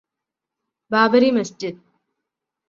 Babri 0.91 1.29
Masjid 1.31 1.79